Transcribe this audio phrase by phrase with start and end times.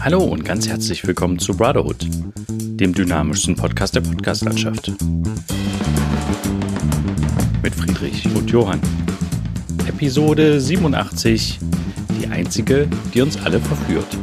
[0.00, 2.06] Hallo und ganz herzlich willkommen zu Brotherhood,
[2.48, 4.92] dem dynamischsten Podcast der Podcastlandschaft.
[7.62, 8.80] Mit Friedrich und Johann.
[9.86, 11.58] Episode 87,
[12.20, 14.16] die einzige, die uns alle verführt.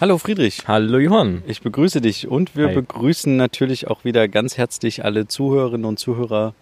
[0.00, 0.66] Hallo Friedrich.
[0.66, 1.42] Hallo Johann.
[1.46, 2.74] Ich begrüße dich und wir Hi.
[2.74, 6.54] begrüßen natürlich auch wieder ganz herzlich alle Zuhörerinnen und Zuhörer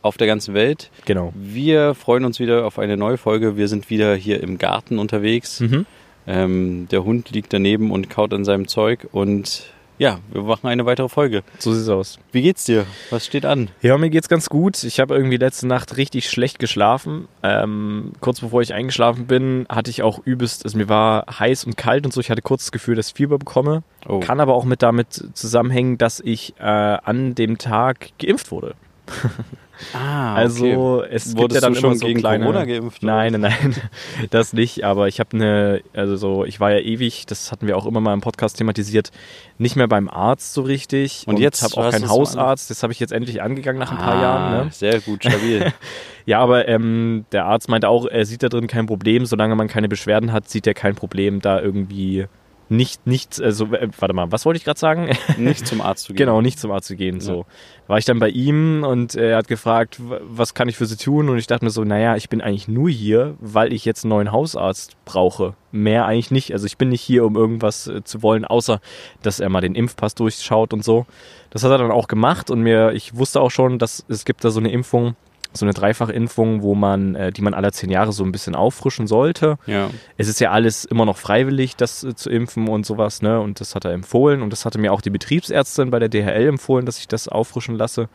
[0.00, 0.90] auf der ganzen Welt.
[1.04, 1.32] Genau.
[1.36, 3.56] Wir freuen uns wieder auf eine neue Folge.
[3.56, 5.60] Wir sind wieder hier im Garten unterwegs.
[5.60, 5.86] Mhm.
[6.28, 9.62] Ähm, der Hund liegt daneben und kaut an seinem Zeug und
[9.98, 11.42] ja, wir machen eine weitere Folge.
[11.58, 12.18] So sieht's aus.
[12.30, 12.86] Wie geht's dir?
[13.10, 13.68] Was steht an?
[13.82, 14.84] Ja, mir geht's ganz gut.
[14.84, 17.26] Ich habe irgendwie letzte Nacht richtig schlecht geschlafen.
[17.42, 21.76] Ähm, kurz bevor ich eingeschlafen bin, hatte ich auch übelst, also mir war heiß und
[21.76, 22.20] kalt und so.
[22.20, 23.82] Ich hatte kurz das Gefühl, dass ich Fieber bekomme.
[24.06, 24.20] Oh.
[24.20, 28.76] Kann aber auch mit damit zusammenhängen, dass ich äh, an dem Tag geimpft wurde.
[29.94, 32.44] Ah, Also es gibt Wurdest ja dann du schon immer so gegen kleine.
[32.44, 33.04] Corona geimpft?
[33.04, 33.12] oder?
[33.14, 33.74] Nein, nein, nein,
[34.30, 34.82] das nicht.
[34.82, 38.00] Aber ich habe eine, also so, ich war ja ewig, das hatten wir auch immer
[38.00, 39.12] mal im Podcast thematisiert,
[39.56, 41.22] nicht mehr beim Arzt so richtig.
[41.28, 42.70] Und jetzt habe auch keinen Hausarzt.
[42.70, 44.64] Das habe ich jetzt endlich angegangen nach ein paar Ah, Jahren.
[44.66, 44.72] Ne?
[44.72, 45.72] Sehr gut, stabil.
[46.26, 49.66] Ja, aber ähm, der Arzt meinte auch, er sieht da drin kein Problem, solange man
[49.66, 52.26] keine Beschwerden hat, sieht er kein Problem, da irgendwie
[52.68, 55.16] nicht, nicht, also, warte mal, was wollte ich gerade sagen?
[55.38, 56.26] Nicht zum Arzt zu gehen.
[56.26, 57.20] Genau, nicht zum Arzt zu gehen.
[57.20, 57.46] So
[57.88, 61.30] war ich dann bei ihm und er hat gefragt, was kann ich für sie tun?
[61.30, 64.10] Und ich dachte mir so, naja, ich bin eigentlich nur hier, weil ich jetzt einen
[64.10, 65.54] neuen Hausarzt brauche.
[65.72, 66.52] Mehr eigentlich nicht.
[66.52, 68.80] Also ich bin nicht hier, um irgendwas äh, zu wollen, außer
[69.22, 71.06] dass er mal den Impfpass durchschaut und so.
[71.48, 74.44] Das hat er dann auch gemacht und mir, ich wusste auch schon, dass es gibt
[74.44, 75.16] da so eine Impfung,
[75.52, 79.06] so eine Dreifachimpfung, wo man, äh, die man alle zehn Jahre so ein bisschen auffrischen
[79.06, 79.90] sollte Ja.
[80.16, 83.40] es ist ja alles immer noch freiwillig, das äh, zu impfen und sowas, ne?
[83.40, 84.42] Und das hat er empfohlen.
[84.42, 87.76] Und das hatte mir auch die Betriebsärztin bei der DHL empfohlen, dass ich das auffrischen
[87.76, 88.08] lasse.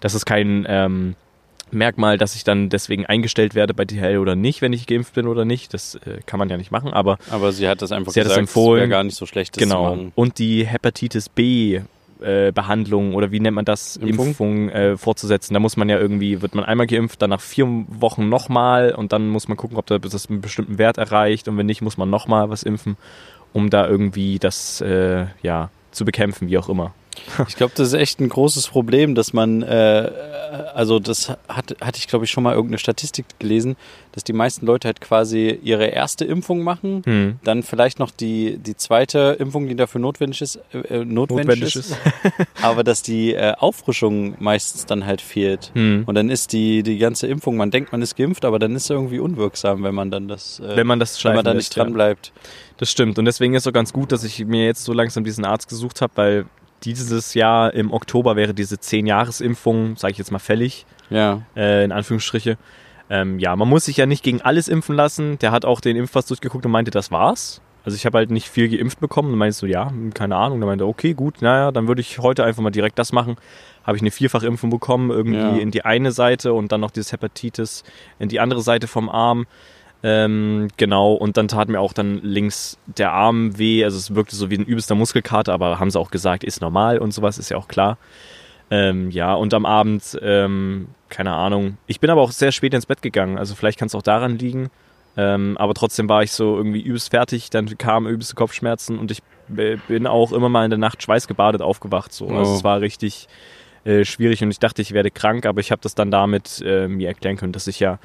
[0.00, 1.14] Das ist kein ähm,
[1.70, 5.26] Merkmal, dass ich dann deswegen eingestellt werde bei DHL oder nicht, wenn ich geimpft bin
[5.26, 5.72] oder nicht.
[5.72, 8.26] Das äh, kann man ja nicht machen, aber Aber sie hat das einfach Sie hat
[8.26, 8.80] das gesagt, empfohlen.
[8.80, 9.96] wäre gar nicht so schlecht, das genau.
[10.14, 11.80] Und die Hepatitis B.
[12.22, 14.26] äh, Behandlung oder wie nennt man das, Impfung?
[14.28, 15.54] Impfung, äh, fortzusetzen.
[15.54, 19.12] Da muss man ja irgendwie, wird man einmal geimpft, dann nach vier Wochen nochmal und
[19.12, 22.10] dann muss man gucken, ob das einen bestimmten Wert erreicht und wenn nicht, muss man
[22.10, 22.96] nochmal was impfen,
[23.52, 26.92] um da irgendwie das äh, ja, zu bekämpfen, wie auch immer.
[27.48, 30.10] Ich glaube, das ist echt ein großes Problem, dass man, äh,
[30.74, 33.76] also das hat, hatte ich glaube ich schon mal irgendeine Statistik gelesen,
[34.12, 37.38] dass die meisten Leute halt quasi ihre erste Impfung machen, Hm.
[37.44, 41.96] dann vielleicht noch die, die zweite Impfung, die dafür notwendig ist, äh, notwendig, Notwendig ist,
[42.62, 45.70] aber dass die äh, Auffrischung meistens dann halt fehlt.
[45.74, 46.04] Hm.
[46.06, 48.84] Und dann ist die, die ganze Impfung, man denkt, man ist geimpft, aber dann ist
[48.84, 51.74] es irgendwie unwirksam, wenn man dann das, äh, Wenn man das wenn man da nicht
[51.74, 51.94] dran ja.
[51.94, 52.32] bleibt.
[52.76, 53.18] Das stimmt.
[53.18, 55.68] Und deswegen ist es auch ganz gut, dass ich mir jetzt so langsam diesen Arzt
[55.68, 56.46] gesucht habe, weil
[56.84, 60.86] dieses Jahr im Oktober wäre diese 10-Jahres-Impfung, sage ich jetzt mal, fällig.
[61.10, 61.42] Ja.
[61.56, 62.56] äh, in Anführungsstriche.
[63.10, 65.38] Ähm, ja, man muss sich ja nicht gegen alles impfen lassen.
[65.40, 67.60] Der hat auch den Impfpass durchgeguckt und meinte, das war's.
[67.84, 70.60] Also ich habe halt nicht viel geimpft bekommen und meinte so, ja, keine Ahnung.
[70.60, 73.36] Dann meinte er, okay, gut, naja, dann würde ich heute einfach mal direkt das machen.
[73.84, 75.56] Habe ich eine Vierfachimpfung bekommen, irgendwie Ja.
[75.56, 77.82] in die eine Seite und dann noch dieses Hepatitis
[78.18, 79.46] in die andere Seite vom Arm.
[80.04, 83.84] Ähm, genau, und dann tat mir auch dann links der Arm weh.
[83.84, 86.98] Also es wirkte so wie ein übelster Muskelkater, aber haben sie auch gesagt, ist normal
[86.98, 87.98] und sowas, ist ja auch klar.
[88.70, 91.76] Ähm, ja, und am Abend, ähm, keine Ahnung.
[91.86, 94.38] Ich bin aber auch sehr spät ins Bett gegangen, also vielleicht kann es auch daran
[94.38, 94.70] liegen.
[95.16, 99.22] Ähm, aber trotzdem war ich so irgendwie übelst fertig, dann kamen übelste Kopfschmerzen und ich
[99.88, 102.12] bin auch immer mal in der Nacht schweißgebadet aufgewacht.
[102.14, 102.28] So.
[102.28, 102.56] Also Oh.
[102.56, 103.28] es war richtig
[103.84, 106.88] äh, schwierig und ich dachte, ich werde krank, aber ich habe das dann damit äh,
[106.88, 107.98] mir erklären können, dass ich ja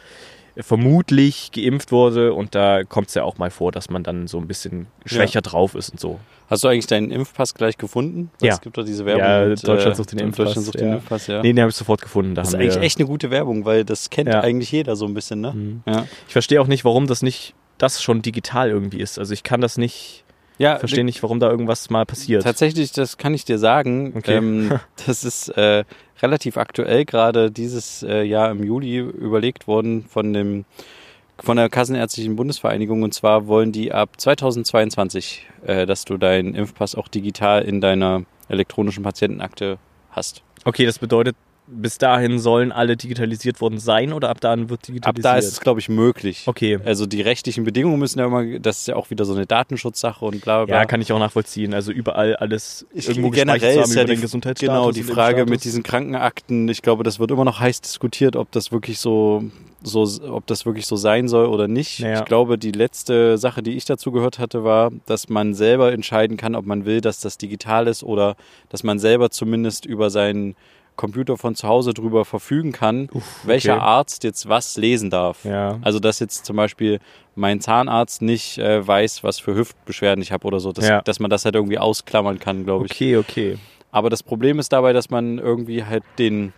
[0.60, 4.38] vermutlich geimpft wurde und da kommt es ja auch mal vor, dass man dann so
[4.40, 6.20] ein bisschen schwächer drauf ist und so.
[6.50, 8.32] Hast du eigentlich deinen Impfpass gleich gefunden?
[8.42, 8.54] Ja.
[8.54, 9.24] Es gibt doch diese Werbung.
[9.24, 10.96] Ja, mit, Deutschland sucht den Impfpass, Deutschland sucht den ja.
[10.96, 11.42] Impfpass, ja.
[11.42, 12.36] Nee, den habe ich sofort gefunden.
[12.36, 14.40] Da das ist eigentlich echt eine gute Werbung, weil das kennt Ja.
[14.42, 15.52] eigentlich jeder so ein bisschen, ne?
[15.54, 15.84] Mhm.
[15.86, 16.06] Ja.
[16.28, 19.20] Ich verstehe auch nicht, warum das nicht das schon digital irgendwie ist.
[19.20, 20.24] Also ich kann das nicht
[20.58, 22.44] Ja, verstehe nicht, warum da irgendwas mal passiert.
[22.44, 24.14] Tatsächlich, das kann ich dir sagen.
[24.16, 24.38] Okay.
[24.38, 25.84] Ähm, das ist äh,
[26.22, 30.66] relativ aktuell gerade dieses äh, Jahr im Juli überlegt worden von dem
[31.40, 36.96] von der Kassenärztlichen Bundesvereinigung und zwar wollen die ab 2022, äh, dass du deinen Impfpass
[36.96, 39.78] auch digital in deiner elektronischen Patientenakte
[40.10, 40.42] hast.
[40.66, 41.36] Okay, das bedeutet,
[41.70, 45.26] bis dahin sollen alle digitalisiert worden sein oder ab dann wird Ab digitalisiert?
[45.26, 46.44] da ist es, glaube ich, möglich.
[46.46, 46.80] Okay.
[46.86, 50.24] Also die rechtlichen Bedingungen müssen ja immer, das ist ja auch wieder so eine Datenschutzsache
[50.24, 50.76] und bla bla bla.
[50.78, 51.74] Ja, kann ich auch nachvollziehen.
[51.74, 54.16] Also überall alles Ich- irgendwo generell ist ja die,
[54.60, 56.70] genau die Frage mit diesen Krankenakten.
[56.70, 59.44] Ich glaube, das wird immer noch heiß diskutiert, ob das wirklich so,
[59.84, 62.00] so, ob das wirklich so sein soll oder nicht.
[62.00, 62.20] Naja.
[62.20, 66.38] Ich glaube, die letzte Sache, die ich dazu gehört hatte, war, dass man selber entscheiden
[66.38, 68.36] kann, ob man will, dass das digital ist oder
[68.70, 70.56] dass man selber zumindest über seinen
[70.98, 73.08] Computer von zu Hause drüber verfügen kann,
[73.44, 73.82] welcher okay.
[73.84, 75.46] Arzt jetzt was lesen darf.
[75.46, 75.80] Ja.
[75.82, 77.00] Also dass jetzt zum Beispiel
[77.36, 81.02] mein Zahnarzt nicht äh, weiß, was für Hüftbeschwerden ich habe oder so, dass, Ja.
[81.02, 82.92] dass man das halt irgendwie ausklammern kann, glaube ich.
[82.92, 83.58] Okay, okay.
[83.92, 86.52] Aber das Problem ist dabei, dass man irgendwie halt den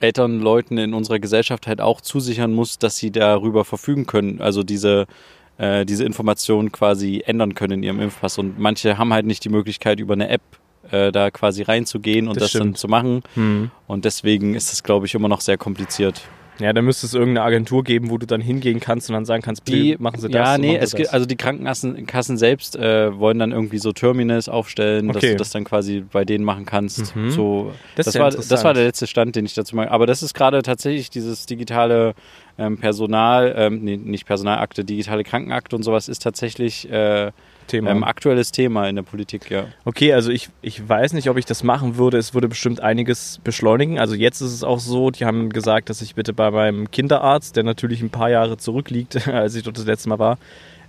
[0.00, 4.40] älteren Leuten in unserer Gesellschaft halt auch zusichern muss, dass sie darüber verfügen können.
[4.40, 5.06] Also diese,
[5.58, 8.38] äh, diese Informationen quasi ändern können in ihrem Impfpass.
[8.38, 10.42] Und manche haben halt nicht die Möglichkeit, über eine App
[10.90, 13.22] äh, da quasi reinzugehen und Das das, dann zu machen.
[13.34, 13.70] Hm.
[13.86, 16.22] Und deswegen ist das, glaube ich, immer noch sehr kompliziert.
[16.58, 19.42] Ja, da müsste es irgendeine Agentur geben, wo du dann hingehen kannst und dann sagen
[19.42, 20.38] kannst, Die machen sie das.
[20.38, 24.48] Ja, nee, es gibt, also die Krankenkassen Kassen selbst äh, wollen dann irgendwie so Terminals
[24.48, 25.32] aufstellen, dass Okay.
[25.32, 27.14] du das dann quasi bei denen machen kannst.
[27.14, 27.30] Mhm.
[27.30, 29.90] So, Das das, ja war, das war der letzte Stand, den ich dazu mal.
[29.90, 32.14] Aber das ist gerade tatsächlich dieses digitale
[32.56, 37.32] ähm, Personal, ähm, nee, nicht Personalakte, digitale Krankenakte und sowas ist tatsächlich äh,
[37.66, 37.90] Thema.
[37.90, 39.66] ähm, aktuelles Thema in der Politik, ja.
[39.84, 42.18] Okay, also ich, ich weiß nicht, ob ich das machen würde.
[42.18, 43.98] Es würde bestimmt einiges beschleunigen.
[43.98, 47.56] Also jetzt ist es auch so, die haben gesagt, dass ich bitte bei meinem Kinderarzt,
[47.56, 50.38] der natürlich ein paar Jahre zurückliegt, als ich dort das letzte Mal war,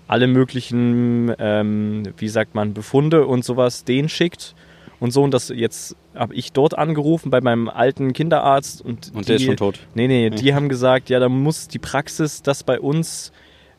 [0.07, 4.55] alle möglichen, ähm, wie sagt man, Befunde und sowas den schickt
[4.99, 5.23] und so.
[5.23, 9.35] Und das jetzt habe ich dort angerufen bei meinem alten Kinderarzt und, Und die, der
[9.35, 9.79] ist schon tot.
[9.93, 13.31] Nee, nee, die haben gesagt, ja, da muss die Praxis das bei uns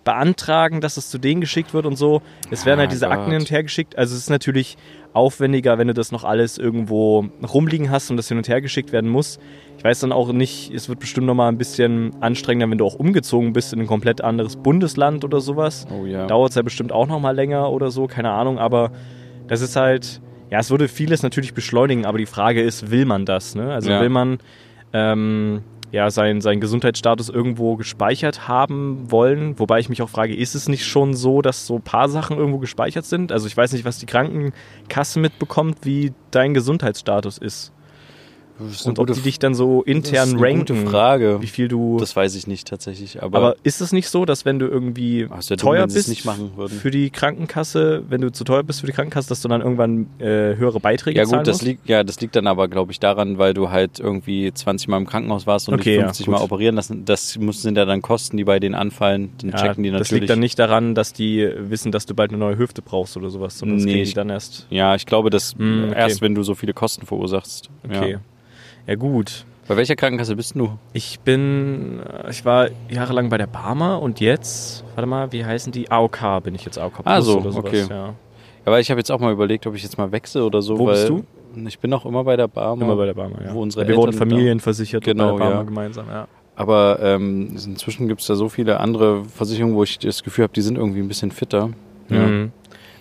[0.09, 2.23] beantragen, dass es zu denen geschickt wird und so.
[2.51, 3.33] Es werden Ah, halt diese Akten Gott.
[3.35, 3.99] hin und her geschickt.
[3.99, 4.77] Also es ist natürlich
[5.13, 8.91] aufwendiger, wenn du das noch alles irgendwo rumliegen hast und das hin und her geschickt
[8.93, 9.39] werden muss.
[9.77, 12.87] Ich weiß dann auch nicht, es wird bestimmt noch mal ein bisschen anstrengender, wenn du
[12.87, 15.87] auch umgezogen bist in ein komplett anderes Bundesland oder sowas.
[15.93, 16.27] Oh ja.
[16.27, 18.59] Dauert es ja bestimmt auch noch mal länger oder so, keine Ahnung.
[18.59, 18.91] Aber
[19.47, 20.21] das ist halt,
[20.51, 23.55] ja, es würde vieles natürlich beschleunigen, aber die Frage ist, will man das?
[23.55, 23.73] Ne?
[23.73, 24.01] Also Ja.
[24.01, 24.39] will man
[24.95, 29.59] ähm, ja, seinen, seinen Gesundheitsstatus irgendwo gespeichert haben wollen.
[29.59, 32.37] Wobei ich mich auch frage, ist es nicht schon so, dass so ein paar Sachen
[32.37, 33.33] irgendwo gespeichert sind?
[33.33, 37.73] Also ich weiß nicht, was die Krankenkasse mitbekommt, wie dein Gesundheitsstatus ist.
[38.61, 40.59] Das Und ob die dich dann so intern das ist eine ranken.
[40.61, 41.39] gute Frage.
[41.41, 41.97] Wie viel du.
[41.99, 43.23] Das weiß ich nicht tatsächlich.
[43.23, 46.29] Aber, aber ist es nicht so, dass wenn du irgendwie ja dumm, teuer es bist
[46.81, 50.07] für die Krankenkasse, wenn du zu teuer bist für die Krankenkasse, dass du dann irgendwann
[50.19, 51.65] äh, höhere Beiträge ja zahlen gut, das musst?
[51.67, 54.97] liegt, ja, das liegt dann aber, glaube ich, daran, weil du halt irgendwie 20 Mal
[54.99, 56.35] im Krankenhaus warst und Okay, dich ja, 50 gut.
[56.35, 57.05] Mal operieren lassen.
[57.05, 59.31] Das sind ja dann Kosten, die bei denen anfallen.
[59.41, 60.23] Dann Ja, checken die das natürlich.
[60.23, 63.31] liegt dann nicht daran, dass die wissen, dass du bald eine neue Hüfte brauchst oder
[63.31, 64.67] sowas, sondern das Nee, kriegen die ich- dann erst.
[64.71, 65.99] Ja, ich glaube, das Hm, okay.
[65.99, 67.71] erst, wenn du so viele Kosten verursachst.
[67.85, 68.13] Okay.
[68.13, 68.21] Ja.
[68.89, 69.45] Ja, gut.
[69.69, 70.79] Bei welcher Krankenkasse bist du?
[70.95, 75.73] Ich bin, äh, ich war jahrelang bei der Barmer und jetzt, warte mal, wie heißen
[75.73, 75.91] die?
[75.91, 77.67] AOK bin ich jetzt AOK Plus Ah, so, oder sowas.
[77.67, 77.85] okay.
[77.91, 78.15] Ja.
[78.65, 80.79] Aber ich habe jetzt auch mal überlegt, ob ich jetzt mal wechsle oder so.
[80.79, 81.23] Wo weil bist du?
[81.67, 82.83] Ich bin auch immer bei der Barmer.
[82.83, 83.53] Immer bei der Barmer, ja.
[83.53, 85.63] Wo unsere wir wurden Eltern familienversichert Genau, bei der Barmer ja.
[85.65, 86.27] gemeinsam, ja.
[86.57, 90.55] Aber ähm, inzwischen gibt es da so viele andere Versicherungen, wo ich das Gefühl habe,
[90.55, 91.71] die sind irgendwie ein bisschen fitter.
[92.09, 92.27] Ja.
[92.27, 92.53] Mhm.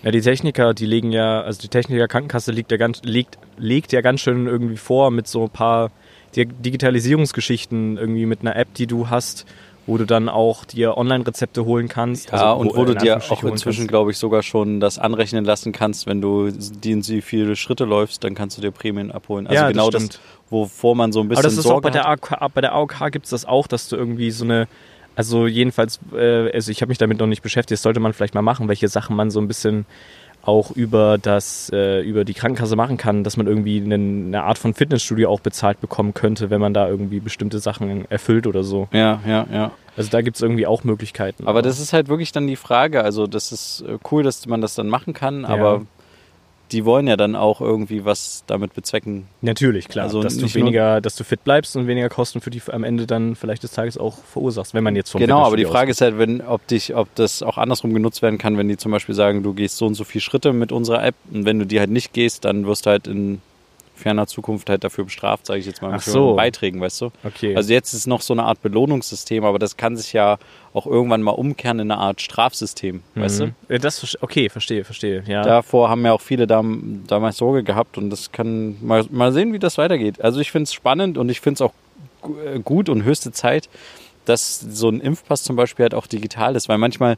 [0.03, 3.91] Ja, die Techniker, die legen ja, also die Techniker Krankenkasse liegt ja ganz, legt, legt
[3.91, 5.91] ja ganz schön irgendwie vor mit so ein paar
[6.35, 9.45] Di- Digitalisierungsgeschichten irgendwie mit einer App, die du hast,
[9.85, 12.31] wo du dann auch dir Online-Rezepte holen kannst.
[12.31, 15.45] Ja, und wo äh, du in dir auch inzwischen, glaube ich, sogar schon das anrechnen
[15.45, 19.11] lassen kannst, wenn du die und wie viele Schritte läufst, dann kannst du dir Prämien
[19.11, 19.47] abholen.
[19.47, 20.19] Also Ja, das genau das, stimmt.
[20.49, 22.07] wovor man so ein bisschen Aber das ist auch Sorge bei der.
[22.07, 24.67] AOK, bei der AOK gibt es das auch, dass du irgendwie so eine,
[25.17, 28.35] also jedenfalls, äh, also ich habe mich damit noch nicht beschäftigt, das sollte man vielleicht
[28.35, 29.87] mal machen, welche Sachen man so ein bisschen
[30.43, 34.59] auch über das, äh, über die Krankenkasse machen kann, dass man irgendwie eine, eine Art
[34.59, 38.87] von Fitnessstudio auch bezahlt bekommen könnte, wenn man da irgendwie bestimmte Sachen erfüllt oder so.
[38.91, 39.71] Ja, ja, ja.
[39.97, 41.47] Also da gibt es irgendwie auch Möglichkeiten.
[41.47, 43.03] Aber das ist halt wirklich dann die Frage.
[43.03, 45.81] Also, das ist äh, cool, dass man das dann machen kann, aber
[46.71, 49.27] die wollen ja dann auch irgendwie was damit bezwecken.
[49.41, 50.05] Natürlich, klar.
[50.05, 53.07] Also dass du weniger, dass du fit bleibst und weniger Kosten für die am Ende
[53.07, 56.01] dann vielleicht des Tages auch verursachst, wenn man jetzt vom Genau, aber die Frage ist
[56.01, 59.15] halt, wenn, ob dich, ob das auch andersrum genutzt werden kann, wenn die zum Beispiel
[59.15, 61.79] sagen, du gehst so und so viele Schritte mit unserer App und wenn du die
[61.79, 63.41] halt nicht gehst, dann wirst du halt in
[63.97, 66.35] ferner Zukunft halt dafür bestraft, sage ich jetzt mal, mit so.
[66.35, 67.11] Beiträgen, weißt du?
[67.23, 67.55] Okay.
[67.55, 70.37] Also jetzt ist noch so eine Art Belohnungssystem, aber das kann sich ja
[70.77, 73.45] auch irgendwann mal umkehren in eine Art Strafsystem, weißt du?
[73.47, 73.81] Mhm.
[73.81, 75.23] Das, okay, verstehe, verstehe.
[75.27, 75.41] Ja.
[75.41, 79.53] Davor haben ja auch viele dam damals Sorge gehabt und das kann mal, mal sehen,
[79.53, 80.21] wie das weitergeht.
[80.21, 81.73] Also ich finde es spannend und ich finde es auch
[82.45, 83.69] äh, gut und höchste Zeit,
[84.25, 87.17] dass so ein Impfpass zum Beispiel halt auch digital ist, weil manchmal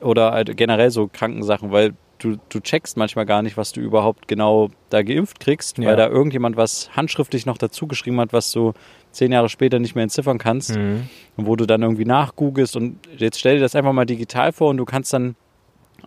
[0.00, 1.94] oder halt generell so Krankensachen, weil
[2.24, 5.88] du, du checkst manchmal gar nicht, was du überhaupt genau da geimpft kriegst, Ja.
[5.90, 8.72] weil da irgendjemand was handschriftlich noch dazu geschrieben hat, was du
[9.12, 11.08] zehn Jahre später nicht mehr entziffern kannst Mhm.
[11.36, 14.70] und wo du dann irgendwie nachgoogelst und jetzt stell dir das einfach mal digital vor
[14.70, 15.36] und du kannst dann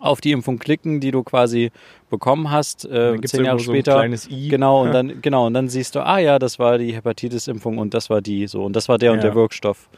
[0.00, 1.72] auf die Impfung klicken, die du quasi
[2.10, 3.94] bekommen hast, äh, zehn Jahre so später.
[3.94, 4.48] kleines I.
[4.48, 7.94] Genau, und dann, genau, und dann siehst du, ah ja, das war die Hepatitis-Impfung und
[7.94, 9.22] das war die so und das war der und Ja.
[9.24, 9.88] der Wirkstoff.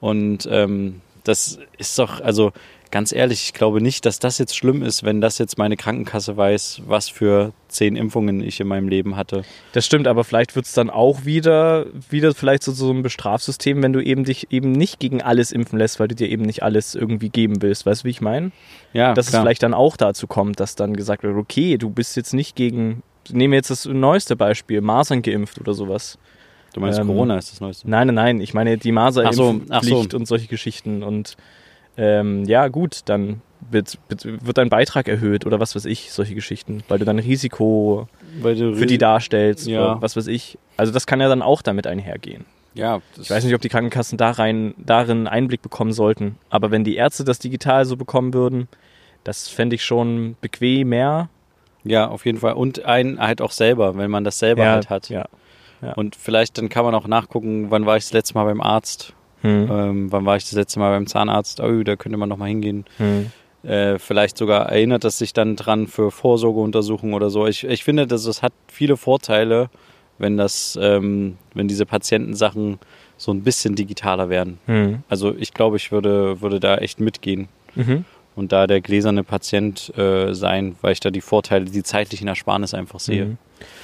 [0.00, 2.52] Und ähm, das ist doch, also
[2.90, 6.36] ganz ehrlich, ich glaube nicht, dass das jetzt schlimm ist, wenn das jetzt meine Krankenkasse
[6.36, 9.42] weiß, was für zehn Impfungen ich in meinem Leben hatte.
[9.72, 13.82] Das stimmt, aber vielleicht wird es dann auch wieder, wieder vielleicht so, so ein Bestrafsystem,
[13.82, 16.62] wenn du eben dich eben nicht gegen alles impfen lässt, weil du dir eben nicht
[16.62, 17.86] alles irgendwie geben willst.
[17.86, 18.52] Weißt du, wie ich meine?
[18.92, 19.40] Ja, Dass klar.
[19.40, 22.56] es vielleicht dann auch dazu kommt, dass dann gesagt wird, okay, du bist jetzt nicht
[22.56, 26.18] gegen, nehmen wir jetzt das neueste Beispiel, Masern geimpft oder sowas.
[26.74, 27.88] Du meinst, ähm, Corona ist das Neueste.
[27.88, 29.52] Nein, nein, nein, ich meine die Ach so, so.
[29.52, 31.36] Maserimpfpflicht und solche Geschichten und
[31.98, 36.82] ähm, ja gut, dann wird, wird, dein Beitrag erhöht oder was weiß ich, solche Geschichten,
[36.88, 38.08] weil du dann Risiko
[38.40, 39.80] Weil du für die darstellst Ja.
[39.92, 40.58] oder was weiß ich.
[40.76, 42.46] Also das kann ja dann auch damit einhergehen.
[42.74, 46.84] Ja, Ich weiß nicht, ob die Krankenkassen da rein, darin Einblick bekommen sollten, aber wenn
[46.84, 48.68] die Ärzte das digital so bekommen würden,
[49.24, 51.28] das fände ich schon bequemer.
[51.84, 52.52] Ja, auf jeden Fall.
[52.54, 55.08] Und einen halt auch selber, wenn man das selber halt hat.
[55.08, 55.26] Ja.
[55.96, 59.12] Und vielleicht dann kann man auch nachgucken, wann war ich das letzte Mal beim Arzt,
[59.42, 59.68] Hm.
[59.70, 62.46] ähm, wann war ich das letzte Mal beim Zahnarzt, oh, da könnte man noch mal
[62.48, 62.84] hingehen.
[62.96, 63.30] Hm.
[63.62, 67.46] Äh, vielleicht sogar erinnert das sich dann dran für Vorsorgeuntersuchungen oder so.
[67.46, 69.68] Ich, ich finde, dass es hat viele Vorteile,
[70.18, 72.78] wenn das, ähm, wenn diese Patientensachen
[73.16, 74.58] so ein bisschen digitaler werden.
[74.66, 75.02] Hm.
[75.08, 78.04] Also ich glaube, ich würde, würde da echt mitgehen Mhm.
[78.34, 82.74] und da der gläserne Patient äh, sein, weil ich da die Vorteile, die zeitlichen Ersparnis
[82.74, 83.24] einfach sehe.
[83.26, 83.38] Mhm.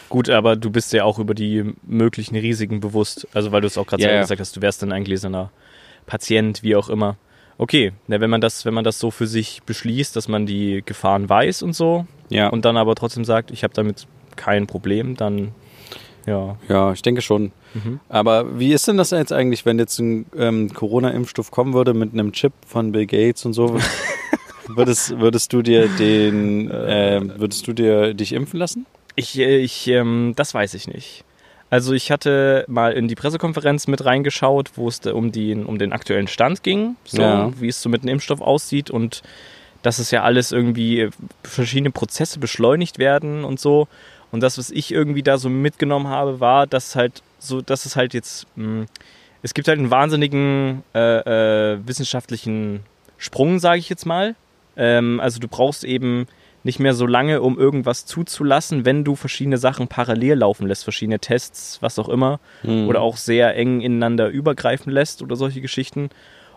[0.08, 3.26] Gut, aber du bist ja auch über die möglichen Risiken bewusst.
[3.34, 4.20] Also weil du es auch gerade Ja, ja.
[4.20, 5.50] gesagt hast, du wärst dann ein gläserner
[6.06, 7.16] Patient, wie auch immer.
[7.56, 10.82] Okay, na, wenn man das, wenn man das so für sich beschließt, dass man die
[10.84, 14.06] Gefahren weiß und so, Ja, und dann aber trotzdem sagt, ich habe damit
[14.36, 15.52] kein Problem, dann
[16.26, 16.56] ja.
[16.68, 17.52] ja, ich denke schon.
[17.74, 18.00] Mhm.
[18.08, 22.12] Aber wie ist denn das jetzt eigentlich, wenn jetzt ein ähm, Corona-Impfstoff kommen würde mit
[22.12, 23.76] einem Chip von Bill Gates und so?
[24.68, 28.86] würdest, würdest du dir den, äh, würdest du dir dich impfen lassen?
[29.16, 31.24] Ich, äh, ich ähm, das weiß ich nicht.
[31.70, 35.92] Also ich hatte mal in die Pressekonferenz mit reingeschaut, wo es um, die, um den
[35.92, 37.50] aktuellen Stand ging, so, Ja.
[37.58, 39.22] wie es so mit dem Impfstoff aussieht und
[39.82, 41.08] dass es ja alles irgendwie
[41.42, 43.88] verschiedene Prozesse beschleunigt werden und so.
[44.30, 47.96] Und das, was ich irgendwie da so mitgenommen habe, war, dass halt so, dass es
[47.96, 48.86] halt jetzt, mh,
[49.42, 52.80] es gibt halt einen wahnsinnigen äh, äh, wissenschaftlichen
[53.18, 54.34] Sprung, sage ich jetzt mal.
[54.76, 56.26] Ähm, also du brauchst eben
[56.64, 61.20] nicht mehr so lange, um irgendwas zuzulassen, wenn du verschiedene Sachen parallel laufen lässt, verschiedene
[61.20, 62.88] Tests, was auch immer, Mhm.
[62.88, 66.10] oder auch sehr eng ineinander übergreifen lässt oder solche Geschichten.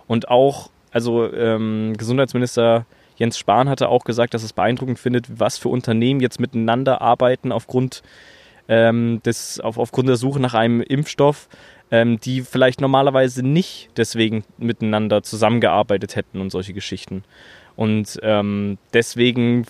[0.08, 2.86] Und auch, also ähm, Gesundheitsminister
[3.18, 7.52] Jens Spahn hatte auch gesagt, dass es beeindruckend findet, was für Unternehmen jetzt miteinander arbeiten
[7.52, 8.04] aufgrund
[8.70, 11.48] ähm, des, auf, aufgrund der Suche nach einem Impfstoff,
[11.92, 17.24] ähm, die vielleicht normalerweise nicht deswegen miteinander zusammengearbeitet hätten und solche Geschichten.
[17.76, 19.66] Und ähm, deswegen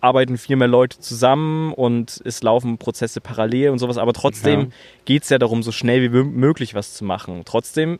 [0.00, 3.98] arbeiten viel mehr Leute zusammen und es laufen Prozesse parallel und sowas.
[3.98, 4.66] Aber trotzdem Ja.
[5.04, 7.42] geht es ja darum, so schnell wie mö- möglich was zu machen.
[7.44, 7.98] Trotzdem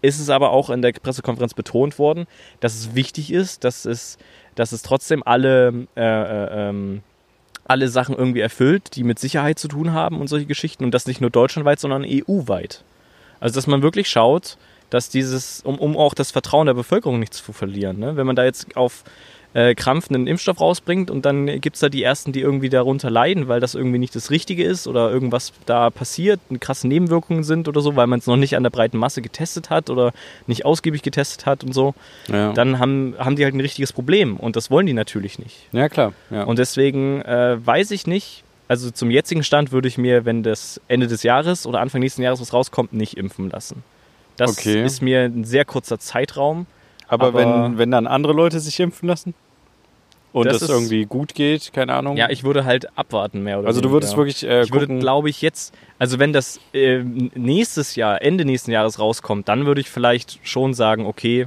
[0.00, 2.26] ist es aber auch in der Pressekonferenz betont worden,
[2.60, 4.16] dass es wichtig ist, dass es,
[4.54, 7.02] dass es trotzdem alle, äh, äh, ähm,
[7.68, 10.84] alle Sachen irgendwie erfüllt, die mit Sicherheit zu tun haben und solche Geschichten.
[10.84, 12.82] Und das nicht nur deutschlandweit, sondern EU-weit.
[13.40, 14.56] Also, dass man wirklich schaut,
[14.90, 17.98] dass dieses, um, um auch das Vertrauen der Bevölkerung nicht zu verlieren.
[17.98, 18.16] Ne?
[18.16, 19.04] Wenn man da jetzt auf
[19.58, 23.10] äh, Krampf einen Impfstoff rausbringt und dann gibt es da die Ersten, die irgendwie darunter
[23.10, 27.66] leiden, weil das irgendwie nicht das Richtige ist oder irgendwas da passiert, krasse Nebenwirkungen sind
[27.66, 30.12] oder so, weil man es noch nicht an der breiten Masse getestet hat oder
[30.46, 31.94] nicht ausgiebig getestet hat und so,
[32.28, 32.52] Ja.
[32.52, 35.56] dann haben, haben die halt ein richtiges Problem und das wollen die natürlich nicht.
[35.72, 36.12] ja, klar.
[36.30, 36.44] Ja.
[36.44, 40.78] Und deswegen äh, weiß ich nicht, also zum jetzigen Stand würde ich mir, wenn das
[40.88, 43.82] Ende des Jahres oder Anfang nächsten Jahres was rauskommt, nicht impfen lassen.
[44.36, 44.84] Das Okay.
[44.84, 46.66] ist mir ein sehr kurzer Zeitraum.
[47.10, 49.32] aber aber- wenn, wenn dann andere Leute sich impfen lassen
[50.32, 52.16] und Das irgendwie gut geht, keine Ahnung.
[52.16, 53.94] Ja, ich würde halt abwarten mehr oder also du weniger.
[53.94, 58.44] würdest wirklich äh, Ich würde, glaube ich, jetzt, also wenn das äh, nächstes Jahr, Ende
[58.44, 61.46] nächsten Jahres rauskommt, dann würde ich vielleicht schon sagen, okay,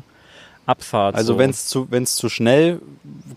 [0.66, 1.16] Abfahrt.
[1.16, 1.40] also so.
[1.40, 2.82] wenn es zu, wenn's zu schnell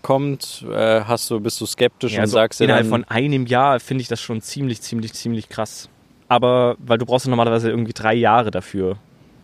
[0.01, 3.45] kommt, äh, hast du, bist du skeptisch ja, und also sagst dir innerhalb von einem
[3.45, 5.89] Jahr finde ich das schon ziemlich, ziemlich, ziemlich krass.
[6.27, 8.97] Aber weil du brauchst ja normalerweise irgendwie drei Jahre dafür,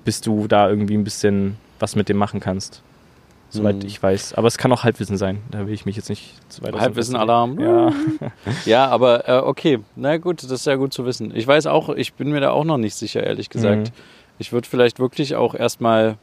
[0.06, 2.82] bis du da irgendwie ein bisschen was mit dem machen kannst.
[3.54, 3.86] Soweit Hm.
[3.88, 4.34] ich weiß.
[4.36, 5.40] Aber es kann auch Halbwissen sein.
[5.52, 7.60] Da will ich mich jetzt nicht zu weit Halbwissen-Alarm.
[7.60, 7.92] Ja.
[8.66, 11.32] Ja, aber äh, okay, na gut, das ist ja gut zu wissen.
[11.36, 13.88] Ich weiß auch, ich bin mir da auch noch nicht sicher, ehrlich gesagt.
[13.90, 13.94] Mhm.
[14.40, 16.18] Ich würde vielleicht wirklich auch erstmal,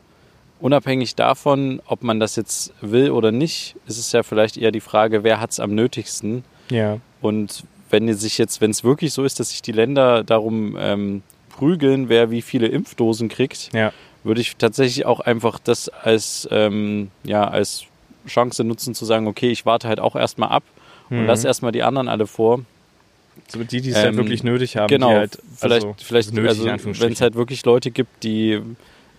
[0.61, 4.81] unabhängig davon, ob man das jetzt will oder nicht, ist es ja vielleicht eher die
[4.81, 6.45] Frage, wer hat es am nötigsten.
[6.71, 6.99] ja.
[7.21, 10.77] Und wenn es sich jetzt, wenn es wirklich so ist, dass sich die Länder darum
[10.79, 13.93] ähm, prügeln, wer wie viele Impfdosen kriegt, Ja.
[14.25, 17.85] Würde ich tatsächlich auch einfach das als, ähm, ja, als
[18.27, 20.65] Chance nutzen zu sagen, okay, ich warte halt auch erstmal ab
[21.11, 21.27] und Mhm.
[21.27, 22.61] lass erstmal die anderen alle vor.
[23.49, 24.89] So die, die es halt Ähm, wirklich nötig haben.
[24.89, 26.65] genau, Die halt, vielleicht, also, vielleicht nötig, also,
[27.01, 28.61] wenn es halt wirklich Leute gibt, die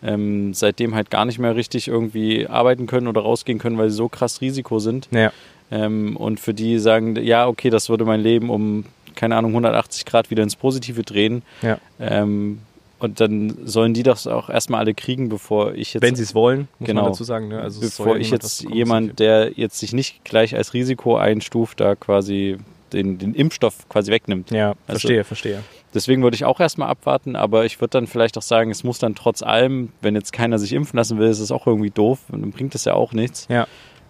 [0.03, 3.95] ähm, seitdem halt gar nicht mehr richtig irgendwie arbeiten können oder rausgehen können, weil sie
[3.97, 5.07] so krass Risiko sind.
[5.11, 5.31] Ja.
[5.71, 10.05] Ähm, und für die sagen, ja, okay, das würde mein Leben um, keine Ahnung, 180
[10.05, 11.43] Grad wieder ins Positive drehen.
[11.61, 11.77] Ja.
[11.99, 12.59] Ähm,
[12.99, 16.01] und dann sollen die das auch erstmal alle kriegen, bevor ich jetzt.
[16.03, 17.01] Wenn sie es wollen, muss Genau.
[17.03, 17.47] man dazu sagen.
[17.47, 17.59] Ne?
[17.61, 21.95] Also bevor ich niemand jetzt jemand, der jetzt sich nicht gleich als Risiko einstuft, da
[21.95, 22.57] quasi
[22.93, 24.51] den, den Impfstoff quasi wegnimmt.
[24.51, 25.63] Ja, Also- verstehe, verstehe.
[25.93, 28.99] Deswegen würde ich auch erstmal abwarten, aber ich würde dann vielleicht auch sagen, es muss
[28.99, 32.19] dann trotz allem, wenn jetzt keiner sich impfen lassen will, ist es auch irgendwie doof
[32.31, 33.47] und dann bringt es ja auch nichts.
[33.49, 33.67] Ja.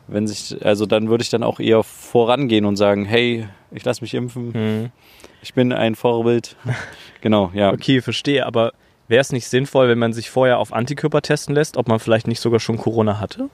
[0.08, 4.02] Wenn sich, also dann würde ich dann auch eher vorangehen und sagen, hey, ich lasse
[4.02, 4.90] mich impfen, Mhm.
[5.42, 6.56] Ich bin ein Vorbild.
[7.22, 7.72] genau, ja.
[7.72, 8.74] Okay, verstehe, aber
[9.08, 12.28] wäre es nicht sinnvoll, wenn man sich vorher auf Antikörper testen lässt, ob man vielleicht
[12.28, 13.50] nicht sogar schon Corona hatte?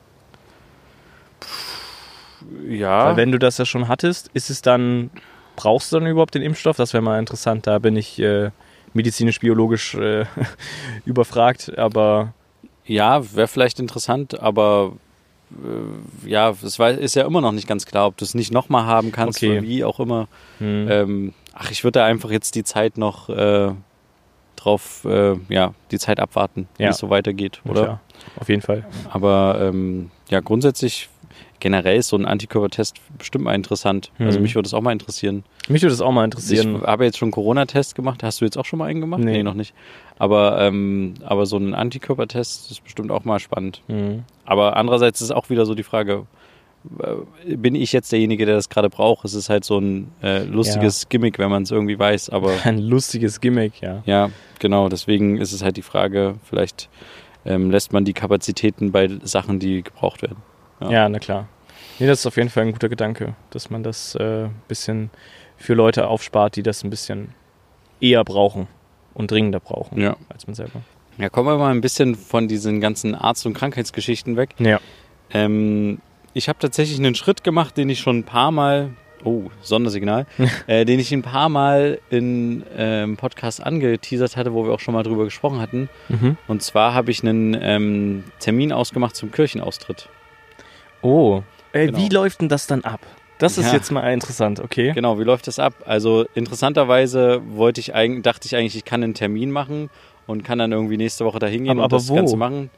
[2.67, 3.05] Ja.
[3.05, 5.09] Weil wenn du das ja schon hattest, ist es dann,
[5.55, 6.77] brauchst du dann überhaupt den Impfstoff?
[6.77, 8.51] Das wäre mal interessant, da bin ich äh,
[8.93, 10.25] medizinisch-biologisch äh,
[11.05, 12.33] überfragt, aber
[12.85, 14.93] Ja, wäre vielleicht interessant, aber
[15.51, 18.85] äh, ja, es ist ja immer noch nicht ganz klar, ob du es nicht nochmal
[18.85, 19.53] haben kannst Okay.
[19.53, 20.27] oder wie auch immer.
[20.59, 23.71] hm, Ähm, ach, ich würde da einfach jetzt die Zeit noch äh,
[24.55, 26.89] drauf, äh, ja, die Zeit abwarten, wie Ja.
[26.89, 27.83] es so weitergeht, oder?
[27.83, 28.01] klar,
[28.39, 28.85] auf jeden Fall.
[29.11, 31.09] Aber ähm, ja, grundsätzlich
[31.59, 34.11] generell ist so ein Antikörpertest bestimmt mal interessant.
[34.19, 34.43] Also Mhm.
[34.43, 35.43] mich würde es auch mal interessieren.
[35.67, 36.81] Mich würde es auch mal Ich interessieren.
[36.85, 38.23] habe jetzt schon einen Corona-Test gemacht.
[38.23, 39.21] Hast du jetzt auch schon mal einen gemacht?
[39.21, 39.41] Nee.
[39.41, 39.73] noch nicht.
[40.19, 43.81] Aber, ähm, aber so ein Antikörpertest ist bestimmt auch mal spannend.
[43.87, 44.23] Hm.
[44.45, 46.25] Aber andererseits ist auch wieder so die Frage,
[47.45, 49.25] bin ich jetzt derjenige, der das gerade braucht?
[49.25, 52.29] Es ist halt so ein äh, lustiges Gimmick, wenn man es irgendwie weiß.
[52.29, 54.01] Aber Ein lustiges Gimmick, ja.
[54.05, 54.89] ja, genau.
[54.89, 56.89] Deswegen ist es halt die Frage, vielleicht
[57.45, 60.37] ähm, lässt man die Kapazitäten bei Sachen, die gebraucht werden.
[60.81, 60.91] Ja.
[60.91, 61.47] Ja, na klar.
[61.99, 65.09] Nee, das ist auf jeden Fall ein guter Gedanke, dass man das ein äh, bisschen
[65.57, 67.29] für Leute aufspart, die das ein bisschen
[68.01, 68.67] eher brauchen
[69.13, 70.17] und dringender brauchen Ja.
[70.29, 70.81] als man selber.
[71.17, 74.49] Ja, kommen wir mal ein bisschen von diesen ganzen Arzt- und Krankheitsgeschichten weg.
[74.59, 74.81] Ja.
[75.31, 75.99] Ähm,
[76.35, 78.89] ich habe tatsächlich einen Schritt gemacht, den ich schon ein paar Mal,
[79.23, 80.27] oh, Sondersignal,
[80.67, 84.93] äh, den ich ein paar Mal in ähm, Podcast angeteasert hatte, wo wir auch schon
[84.93, 85.89] mal drüber gesprochen hatten.
[86.09, 86.37] Mhm.
[86.47, 90.09] Und zwar habe ich einen ähm, Termin ausgemacht zum Kirchenaustritt.
[91.01, 91.41] Oh.
[91.73, 91.97] Äh, Genau.
[91.97, 92.99] Wie läuft denn das dann ab?
[93.37, 93.73] Das ist Ja.
[93.73, 94.93] jetzt mal interessant, okay?
[94.93, 95.73] Genau, wie läuft das ab?
[95.85, 99.89] Also interessanterweise wollte ich eigentlich, dachte ich eigentlich, ich kann einen Termin machen
[100.25, 102.15] und kann dann irgendwie nächste Woche da hingehen Aber- und aber das wo?
[102.15, 102.69] Ganze machen.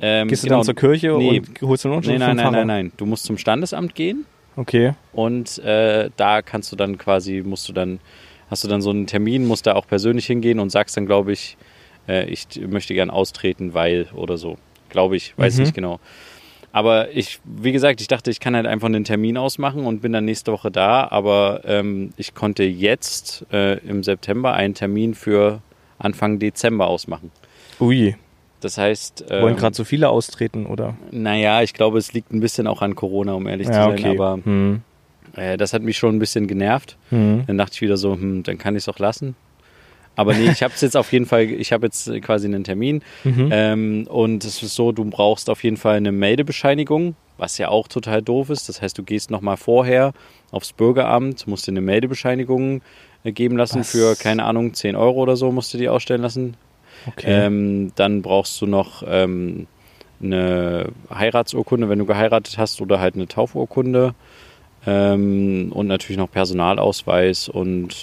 [0.00, 0.58] Ähm, Gehst du genau.
[0.58, 1.40] dann zur Kirche Nee.
[1.40, 2.92] und holst du einen Unterschrift Nee, nein, nein, nein, nein.
[2.96, 4.92] Du musst zum Standesamt gehen Okay.
[5.12, 7.98] und äh, da kannst du dann quasi, musst du dann,
[8.50, 11.32] hast du dann so einen Termin, musst da auch persönlich hingehen und sagst dann, glaube
[11.32, 11.56] ich,
[12.08, 14.56] äh, ich möchte gern austreten, weil oder so.
[14.88, 15.62] Glaube ich, weiß Mhm.
[15.64, 16.00] nicht genau.
[16.70, 20.12] Aber ich, wie gesagt, ich dachte, ich kann halt einfach einen Termin ausmachen und bin
[20.12, 21.08] dann nächste Woche da.
[21.10, 25.60] Aber ähm, ich konnte jetzt äh, im September einen Termin für
[25.98, 27.30] Anfang Dezember ausmachen.
[27.80, 28.16] Ui.
[28.60, 30.96] Das heißt, Wollen ähm, gerade so viele austreten, oder?
[31.10, 33.98] naja, ich glaube, es liegt ein bisschen auch an Corona, um ehrlich zu Ja, sein.
[33.98, 34.08] okay.
[34.10, 34.82] Aber Hm.
[35.36, 36.96] äh, das hat mich schon ein bisschen genervt.
[37.10, 37.44] Hm.
[37.46, 39.36] Dann dachte ich wieder so, hm, dann kann ich es auch lassen.
[40.16, 43.02] Aber nee, ich habe es jetzt auf jeden Fall, ich habe jetzt quasi einen Termin.
[43.22, 43.48] Mhm.
[43.52, 47.86] Ähm, und es ist so, du brauchst auf jeden Fall eine Meldebescheinigung, was ja auch
[47.86, 48.68] total doof ist.
[48.68, 50.12] Das heißt, du gehst nochmal vorher
[50.50, 52.80] aufs Bürgeramt, musst dir eine Meldebescheinigung
[53.22, 53.92] äh, geben lassen Was?
[53.92, 56.56] für, keine Ahnung, 10 Euro oder so musst du die ausstellen lassen.
[57.08, 57.26] Okay.
[57.26, 59.66] Ähm, dann brauchst du noch ähm,
[60.22, 64.14] eine Heiratsurkunde, wenn du geheiratet hast, oder halt eine Taufurkunde.
[64.86, 67.96] Ähm, und natürlich noch Personalausweis und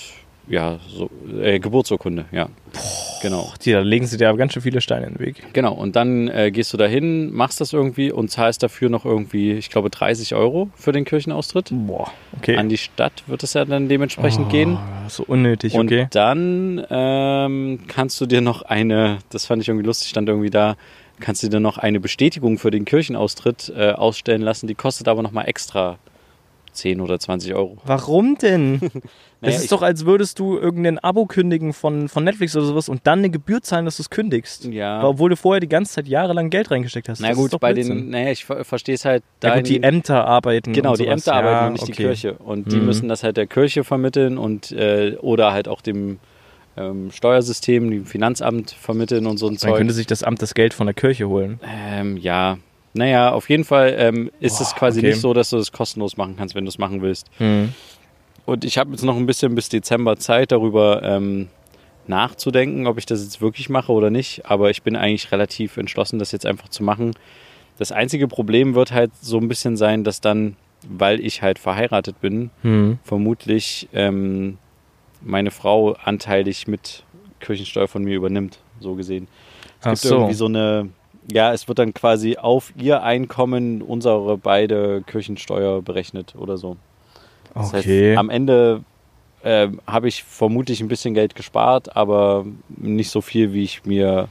[0.47, 1.10] ja, so,
[1.41, 2.49] äh, Geburtsurkunde, ja.
[3.21, 3.51] Genau.
[3.63, 5.53] Die, da legen sie dir aber ganz schön viele Steine in den Weg.
[5.53, 9.53] Genau, und dann äh, gehst du dahin, machst das irgendwie und zahlst dafür noch irgendwie,
[9.53, 11.69] ich glaube, 30 Euro für den Kirchenaustritt.
[11.71, 12.12] Boah.
[12.38, 12.58] Okay.
[12.58, 14.77] An die Stadt wird es ja dann dementsprechend Oh, gehen.
[15.08, 16.08] So unnötig, Und okay.
[16.12, 20.75] dann ähm, kannst du dir noch eine, das fand ich irgendwie lustig, stand irgendwie da,
[21.19, 24.67] kannst du dir noch eine Bestätigung für den Kirchenaustritt äh, ausstellen lassen.
[24.67, 25.97] Die kostet aber nochmal extra
[26.75, 27.77] 10 oder 20 Euro.
[27.85, 28.79] Warum denn?
[29.41, 32.88] Naja, Es ist doch, als würdest du irgendein Abo kündigen von, von Netflix oder sowas
[32.88, 34.63] und dann eine Gebühr zahlen, dass du es kündigst.
[34.65, 35.03] Ja.
[35.03, 37.19] Obwohl du vorher die ganze Zeit jahrelang Geld reingesteckt hast.
[37.19, 37.97] Na Das gut, bei Blödsinn.
[37.97, 40.71] den, naja, ich ver verstehe es halt Ja, gut, die Ämter arbeiten.
[40.71, 41.05] Genau, die.
[41.05, 42.03] Ämter arbeiten ja, und nicht die okay.
[42.03, 42.33] Kirche.
[42.35, 42.85] Und die Mhm.
[42.85, 46.17] müssen das halt der Kirche vermitteln und äh, oder halt auch dem
[46.77, 49.75] ähm, Steuersystem, dem Finanzamt vermitteln und so ein Dann Zeug.
[49.75, 51.59] könnte sich das Amt das Geld von der Kirche holen.
[51.91, 52.57] Ähm, ja.
[52.95, 55.10] Naja, auf jeden Fall ähm, ist es quasi okay.
[55.10, 57.27] nicht so, dass du das kostenlos machen kannst, wenn du es machen willst.
[58.45, 61.49] Und ich habe jetzt noch ein bisschen bis Dezember Zeit, darüber ähm,
[62.08, 64.45] nachzudenken, ob ich das jetzt wirklich mache oder nicht.
[64.45, 67.12] Aber ich bin eigentlich relativ entschlossen, das jetzt einfach zu machen.
[67.77, 70.55] Das einzige Problem wird halt so ein bisschen sein, dass dann,
[70.88, 72.99] weil ich halt verheiratet bin, Hm.
[73.03, 74.58] vermutlich ähm,
[75.21, 77.03] meine Frau anteilig mit
[77.41, 79.27] Kirchensteuer von mir übernimmt, so gesehen.
[79.81, 80.15] Ach gibt so.
[80.15, 80.89] irgendwie so eine,
[81.31, 86.77] ja, es wird dann quasi auf ihr Einkommen unsere beide Kirchensteuer berechnet oder so.
[87.53, 88.09] Das Okay.
[88.11, 88.83] heißt, am Ende
[89.43, 94.27] ähm, habe ich vermutlich ein bisschen Geld gespart, aber nicht so viel, wie ich mir,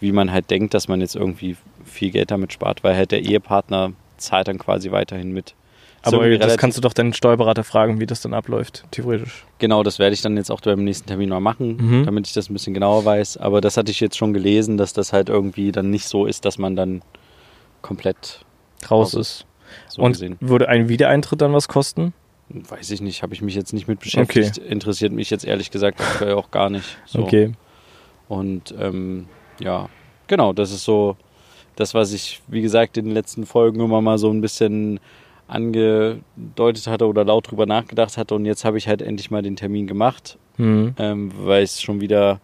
[0.00, 3.22] wie man halt denkt, dass man jetzt irgendwie viel Geld damit spart, weil halt der
[3.22, 5.54] Ehepartner zahlt dann quasi weiterhin mit.
[6.02, 9.44] Aber das kannst du doch deinen Steuerberater fragen, wie das dann abläuft, theoretisch.
[9.58, 12.04] Genau, das werde ich dann jetzt auch beim nächsten Termin mal machen, Mhm.
[12.06, 13.36] damit ich das ein bisschen genauer weiß.
[13.36, 16.44] Aber das hatte ich jetzt schon gelesen, dass das halt irgendwie dann nicht so ist,
[16.44, 17.02] dass man dann
[17.82, 18.44] komplett
[18.90, 19.46] Raus Raus ist.
[19.88, 20.36] so Und gesehen.
[20.40, 22.12] würde ein Wiedereintritt dann was kosten?
[22.48, 24.58] Weiß ich nicht, habe ich mich jetzt nicht mit beschäftigt.
[24.58, 26.98] Interessiert mich jetzt ehrlich gesagt aktuell auch gar nicht.
[27.06, 27.20] So.
[27.20, 27.52] Okay.
[28.28, 29.26] Und ähm,
[29.60, 29.88] ja,
[30.26, 31.16] genau, das ist so
[31.76, 35.00] das, was ich, wie gesagt, in den letzten Folgen immer mal so ein bisschen
[35.52, 38.34] angedeutet hatte oder laut drüber nachgedacht hatte.
[38.34, 40.94] Und jetzt habe ich halt endlich mal den Termin gemacht, Mhm.
[40.98, 42.40] ähm, weil es schon wieder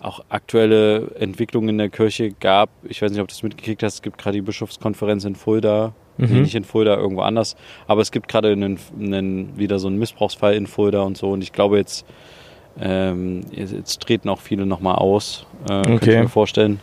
[0.00, 2.70] auch aktuelle Entwicklungen in der Kirche gab.
[2.84, 3.94] Ich weiß nicht, ob du es mitgekriegt hast.
[3.94, 5.92] Es gibt gerade die Bischofskonferenz in Fulda.
[6.18, 6.42] Nee, Mhm.
[6.42, 7.56] nicht in Fulda, irgendwo anders.
[7.86, 11.30] Aber es gibt gerade einen, einen, wieder so einen Missbrauchsfall in Fulda und so.
[11.30, 12.04] Und ich glaube, jetzt,
[12.80, 15.46] ähm, jetzt, jetzt treten auch viele nochmal aus.
[15.64, 16.22] Äh, Könnte ich Okay.
[16.22, 16.80] mir vorstellen.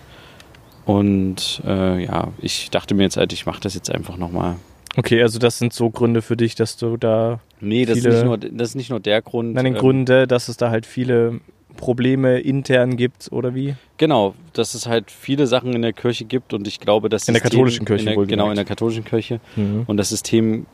[0.86, 4.56] Und äh, ja, ich dachte mir jetzt halt, ich mache das jetzt einfach nochmal.
[4.98, 7.40] Okay, also das sind so Gründe für dich, dass du da.
[7.60, 9.54] Nee, das ist, nicht nur, das ist nicht nur der Grund.
[9.54, 11.40] Nein, den ähm, Gründe, dass es da halt viele
[11.78, 13.76] Probleme intern gibt, oder wie?
[13.98, 17.34] Genau, dass es halt viele Sachen in der Kirche gibt und ich glaube, das In
[17.34, 18.26] der System- katholischen Kirche in der.
[18.28, 19.40] Genau, in der katholischen Kirche.
[19.58, 19.84] Mhm.
[19.88, 20.66] Und das System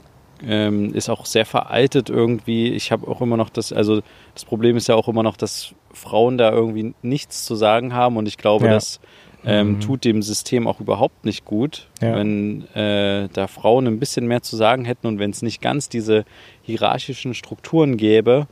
[0.45, 2.69] ähm, ist auch sehr veraltet irgendwie.
[2.73, 4.01] Ich habe auch immer noch das, also
[4.35, 8.17] das Problem ist ja auch immer noch, dass Frauen da irgendwie nichts zu sagen haben
[8.17, 8.73] und ich glaube, Ja.
[8.73, 8.99] das
[9.45, 9.79] ähm, Mhm.
[9.79, 12.15] tut dem System auch überhaupt nicht gut, Ja.
[12.15, 15.89] wenn äh, da Frauen ein bisschen mehr zu sagen hätten und wenn es nicht ganz
[15.89, 16.25] diese
[16.61, 18.47] hierarchischen Strukturen gäbe,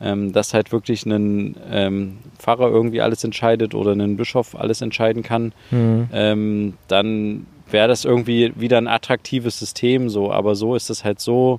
[0.00, 5.24] ähm, dass halt wirklich ein ähm, Pfarrer irgendwie alles entscheidet oder ein Bischof alles entscheiden
[5.24, 6.08] kann, Mhm.
[6.12, 10.30] ähm, dann wäre das irgendwie wieder ein attraktives System so.
[10.32, 11.58] Aber so ist es halt so,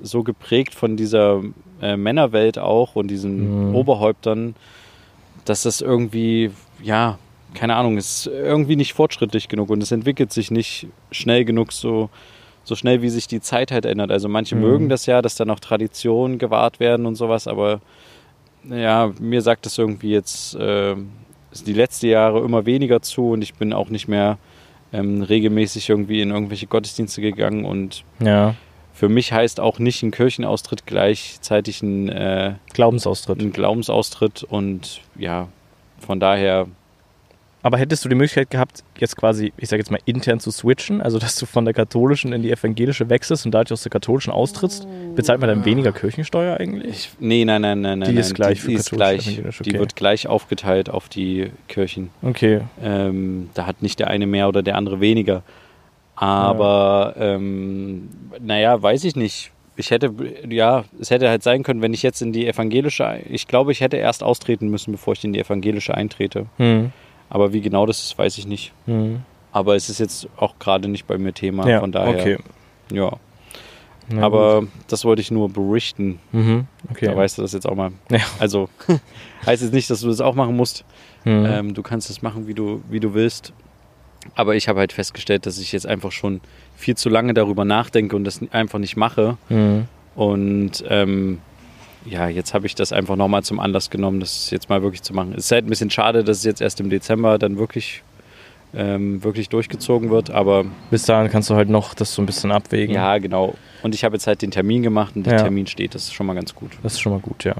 [0.00, 1.42] so geprägt von dieser
[1.82, 3.74] äh, Männerwelt auch und diesen Mhm.
[3.74, 4.54] Oberhäuptern,
[5.44, 7.18] dass das irgendwie, ja,
[7.54, 12.10] keine Ahnung, ist irgendwie nicht fortschrittlich genug und es entwickelt sich nicht schnell genug so.
[12.62, 14.10] So schnell wie sich die Zeit halt ändert.
[14.12, 14.60] Also manche Mhm.
[14.60, 17.80] mögen das ja, dass da noch Traditionen gewahrt werden und sowas, aber
[18.68, 20.94] ja, mir sagt das irgendwie jetzt äh,
[21.66, 24.36] die letzten Jahre immer weniger zu und ich bin auch nicht mehr
[24.92, 28.54] ähm, regelmäßig irgendwie in irgendwelche Gottesdienste gegangen und Ja,
[28.92, 33.40] für mich heißt auch nicht ein Kirchenaustritt gleichzeitig ein, äh, Glaubensaustritt.
[33.40, 35.48] ein Glaubensaustritt und ja,
[35.98, 36.66] von daher,
[37.62, 41.02] Aber hättest du die Möglichkeit gehabt, jetzt quasi, ich sage jetzt mal, intern zu switchen,
[41.02, 44.32] also dass du von der katholischen in die evangelische wechselst und dadurch aus der katholischen
[44.32, 46.90] austrittst, bezahlt man dann weniger Kirchensteuer eigentlich?
[46.90, 48.08] ich, nee, nein, nein, nein, nein.
[48.08, 49.78] Die nein, ist gleich die, für die ist gleich, evangelisch, die okay.
[49.78, 52.10] wird gleich aufgeteilt auf die Kirchen.
[52.22, 52.62] Okay.
[52.82, 55.42] Ähm, da hat nicht der eine mehr oder der andere weniger.
[56.16, 59.52] Aber ähm, naja, weiß ich nicht.
[59.76, 60.12] Ich hätte,
[60.48, 63.80] ja, es hätte halt sein können, wenn ich jetzt in die evangelische, ich glaube, ich
[63.80, 66.46] hätte erst austreten müssen, bevor ich in die evangelische eintrete.
[66.58, 66.92] Hm.
[67.30, 68.72] Aber wie genau das ist, weiß ich nicht.
[68.86, 69.20] Hm.
[69.52, 72.14] Aber es ist jetzt auch gerade nicht bei mir Thema, Ja, von daher.
[72.20, 72.38] okay.
[72.92, 73.12] Ja,
[74.08, 76.18] Na aber das wollte ich nur berichten.
[76.32, 76.40] gut.
[76.40, 76.66] Mhm.
[76.90, 77.06] Okay.
[77.06, 77.92] Da weißt du das jetzt auch mal.
[78.10, 78.18] Ja.
[78.38, 78.68] Also
[79.46, 80.84] heißt jetzt nicht, dass du das auch machen musst.
[81.24, 81.46] Hm.
[81.46, 83.52] Ähm, du kannst es machen, wie du, wie du willst.
[84.34, 86.40] Aber ich habe halt festgestellt, dass ich jetzt einfach schon
[86.76, 89.36] viel zu lange darüber nachdenke und das einfach nicht mache.
[89.48, 89.86] Hm.
[90.16, 91.38] Und ähm,
[92.04, 95.12] ja, jetzt habe ich das einfach nochmal zum Anlass genommen, das jetzt mal wirklich zu
[95.12, 95.32] machen.
[95.36, 98.02] Es ist halt ein bisschen schade, dass es jetzt erst im Dezember dann wirklich,
[98.74, 100.30] ähm, wirklich durchgezogen wird.
[100.30, 102.94] Aber Bis dahin kannst du halt noch das so ein bisschen abwägen.
[102.94, 103.54] ja, genau.
[103.82, 105.42] Und ich habe jetzt halt den Termin gemacht und der Ja.
[105.42, 105.94] Termin steht.
[105.94, 106.72] Das ist schon mal ganz gut.
[106.82, 107.54] Das ist schon mal gut, ja.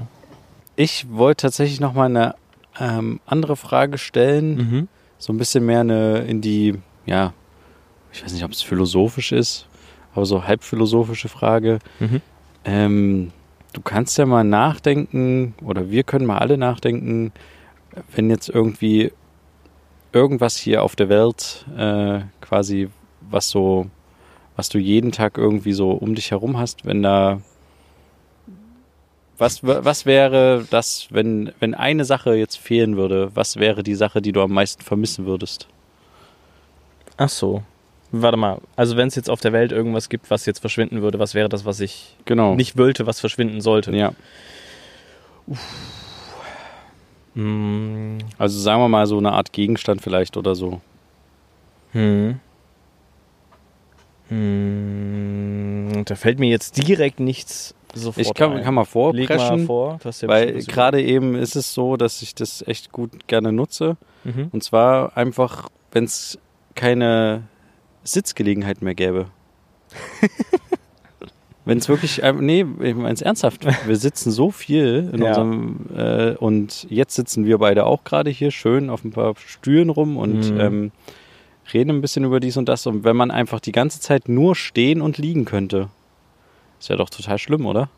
[0.75, 2.35] Ich wollte tatsächlich nochmal eine
[2.79, 4.55] ähm, andere Frage stellen.
[4.55, 4.87] Mhm.
[5.17, 6.75] so ein bisschen mehr eine in die,
[7.05, 7.33] ja,
[8.11, 9.67] ich weiß nicht, ob es philosophisch ist,
[10.15, 11.77] aber so halb philosophische Frage.
[11.99, 12.21] Mhm.
[12.65, 13.31] Ähm,
[13.73, 17.31] du kannst ja mal nachdenken, oder wir können mal alle nachdenken,
[18.15, 19.11] wenn jetzt irgendwie
[20.13, 22.89] irgendwas hier auf der Welt äh, quasi,
[23.29, 23.87] was so,
[24.55, 27.41] was du jeden Tag irgendwie so um dich herum hast, wenn da
[29.41, 33.31] was, was wäre das, wenn, wenn eine Sache jetzt fehlen würde?
[33.33, 35.67] Was wäre die Sache, die du am meisten vermissen würdest?
[37.17, 37.63] Ach so.
[38.11, 38.59] Warte mal.
[38.75, 41.47] Also wenn es jetzt auf der Welt irgendwas gibt, was jetzt verschwinden würde, was wäre
[41.49, 42.55] das, was ich Genau.
[42.55, 43.95] nicht wollte, was verschwinden sollte?
[43.95, 44.11] Ja.
[47.35, 48.17] Hm.
[48.37, 50.81] Also sagen wir mal so eine Art Gegenstand vielleicht oder so.
[51.93, 52.39] Hm.
[54.27, 56.03] Hm.
[56.05, 58.63] Da fällt mir jetzt direkt nichts sofort Ich kann, ein.
[58.63, 58.81] kann mal
[59.13, 59.99] Leg mal vorpreschen, vor.
[60.03, 63.97] Ja weil gerade eben ist es so, dass ich das echt gut gerne nutze.
[64.23, 64.49] Mhm.
[64.51, 66.37] Und zwar einfach, wenn es
[66.75, 67.43] keine
[68.03, 69.27] Sitzgelegenheit mehr gäbe.
[71.65, 73.65] wenn es wirklich, äh, nee, ich meine es ernsthaft.
[73.87, 75.29] Wir sitzen so viel in Ja.
[75.29, 79.89] unserem, äh, und jetzt sitzen wir beide auch gerade hier schön auf ein paar Stühlen
[79.89, 80.59] rum und Mhm.
[80.59, 80.91] ähm,
[81.73, 82.87] reden ein bisschen über dies und das.
[82.87, 85.89] Und wenn man einfach die ganze Zeit nur stehen und liegen könnte,
[86.79, 87.89] ist ja doch total schlimm, oder?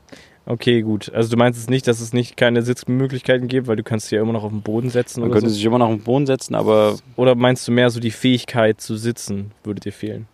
[0.45, 1.11] Okay, gut.
[1.13, 4.17] Also du meinst es nicht, dass es nicht keine Sitzmöglichkeiten gibt, weil du kannst dich
[4.17, 5.55] ja immer noch auf den Boden setzen Man oder könnte so?
[5.55, 8.81] sich immer noch auf den Boden setzen, aber Oder meinst du mehr so die Fähigkeit
[8.81, 10.27] zu sitzen, würde dir fehlen?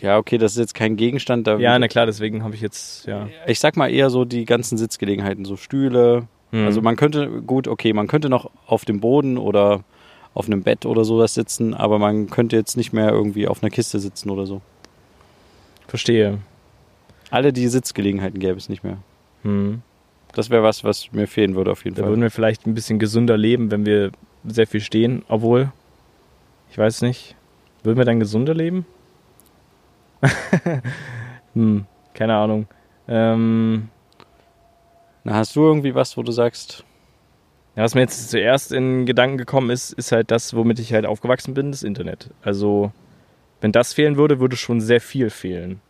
[0.00, 1.46] ja, okay, das ist jetzt kein Gegenstand.
[1.46, 3.28] Da Ja, na klar, deswegen habe ich jetzt, ja.
[3.46, 6.28] Ich sag mal eher so die ganzen Sitzgelegenheiten, so Stühle.
[6.52, 6.66] Hm.
[6.66, 9.84] Also man könnte, gut, okay, man könnte noch auf dem Boden oder
[10.34, 13.70] auf einem Bett oder sowas sitzen, aber man könnte jetzt nicht mehr irgendwie auf einer
[13.70, 14.60] Kiste sitzen oder so.
[15.88, 16.38] Verstehe.
[17.30, 18.98] Alle die Sitzgelegenheiten gäbe es nicht mehr.
[19.42, 19.82] Hm.
[20.34, 22.10] Das wäre was, was mir fehlen würde auf jeden Da Fall.
[22.10, 24.12] würden wir vielleicht ein bisschen gesünder leben, wenn wir
[24.44, 25.72] sehr viel stehen, obwohl,
[26.70, 27.34] ich weiß nicht,
[27.82, 28.86] würden wir dann gesünder leben?
[31.54, 32.66] hm, keine Ahnung.
[33.08, 33.88] Ähm,
[35.24, 36.84] Na, hast du irgendwie was, wo du sagst,
[37.76, 41.06] ja, was mir jetzt zuerst in Gedanken gekommen ist, ist halt das, womit ich halt
[41.06, 42.30] aufgewachsen bin, das Internet.
[42.42, 42.92] Also,
[43.60, 45.80] wenn das fehlen würde, würde schon sehr viel fehlen.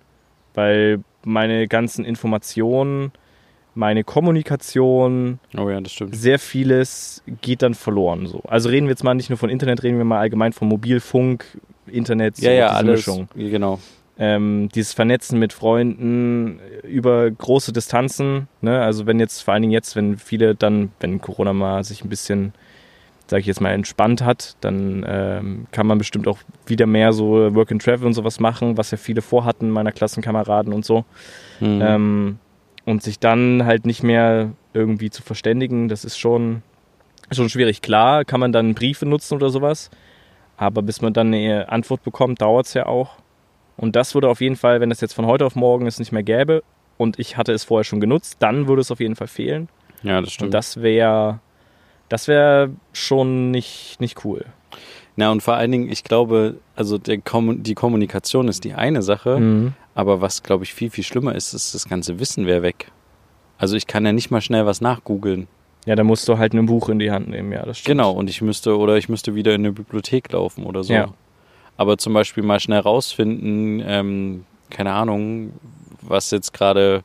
[0.54, 3.12] Weil meine ganzen Informationen,
[3.74, 6.16] meine Kommunikation, oh ja, das stimmt.
[6.16, 8.26] sehr vieles geht dann verloren.
[8.26, 8.40] So.
[8.48, 11.44] Also reden wir jetzt mal nicht nur von Internet, reden wir mal allgemein von Mobilfunk,
[11.86, 13.06] Internet, so Ja, ja, diese alles.
[13.06, 13.28] Mischung.
[13.36, 13.78] Ja, Genau.
[14.20, 18.48] Ähm, dieses Vernetzen mit Freunden über große Distanzen.
[18.62, 18.80] Ne?
[18.80, 22.08] Also wenn jetzt, vor allen Dingen jetzt, wenn viele dann, wenn Corona mal sich ein
[22.08, 22.52] bisschen,
[23.28, 27.54] sag ich jetzt mal, entspannt hat, dann ähm, kann man bestimmt auch wieder mehr so
[27.54, 31.04] Work and Travel und sowas machen, was ja viele vorhatten, meiner Klassenkameraden und so.
[31.60, 31.80] Mhm.
[31.82, 32.38] Ähm,
[32.86, 36.62] und sich dann halt nicht mehr irgendwie zu verständigen, das ist schon,
[37.30, 37.82] schon schwierig.
[37.82, 39.90] Klar kann man dann Briefe nutzen oder sowas,
[40.56, 43.16] aber bis man dann eine Antwort bekommt, dauert es ja auch.
[43.76, 46.12] Und das würde auf jeden Fall, wenn es jetzt von heute auf morgen es nicht
[46.12, 46.62] mehr gäbe
[46.96, 49.68] und ich hatte es vorher schon genutzt, dann würde es auf jeden Fall fehlen.
[50.02, 50.54] ja, das Und stimmt.
[50.54, 51.40] das wäre
[52.08, 54.44] das wäre schon nicht, nicht cool.
[55.16, 59.38] Na, und vor allen Dingen, ich glaube, also Kommun die Kommunikation ist die eine Sache,
[59.40, 59.72] Mhm.
[59.94, 62.92] aber was, glaube ich, viel, viel schlimmer ist, ist, das ganze Wissen wäre weg.
[63.58, 65.48] Also ich kann ja nicht mal schnell was nachgoogeln.
[65.86, 67.98] Ja, da musst du halt ein Buch in die Hand nehmen, ja, das stimmt.
[67.98, 70.92] Genau, und ich müsste, oder ich müsste wieder in eine Bibliothek laufen oder so.
[70.92, 71.08] Ja.
[71.76, 75.52] Aber zum Beispiel mal schnell rausfinden, ähm, keine Ahnung,
[76.02, 77.02] was jetzt gerade,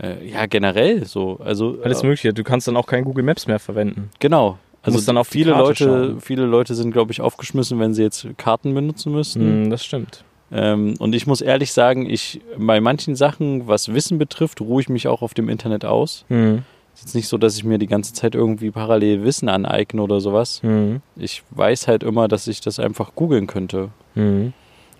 [0.00, 1.38] äh, ja, generell so.
[1.44, 2.32] Also, Alles äh, Mögliche.
[2.32, 4.10] Du kannst dann auch kein Google Maps mehr verwenden.
[4.18, 4.58] Genau.
[4.82, 6.20] Also dann auf viele Leute, schauen.
[6.20, 9.64] viele Leute sind, glaube ich, aufgeschmissen, wenn sie jetzt Karten benutzen müssten.
[9.64, 10.24] Mhm, das stimmt.
[10.50, 14.88] Ähm, und ich muss ehrlich sagen, ich bei manchen Sachen, was Wissen betrifft, ruhe ich
[14.88, 16.24] mich auch auf dem Internet aus.
[16.28, 16.64] Mhm.
[16.94, 20.02] Es ist jetzt nicht so, dass ich mir die ganze Zeit irgendwie parallel Wissen aneigne
[20.02, 20.62] oder sowas.
[20.62, 21.00] Mhm.
[21.16, 23.90] Ich weiß halt immer, dass ich das einfach googeln könnte.
[24.14, 24.52] Mhm.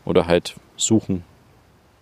[0.05, 1.23] Oder halt suchen.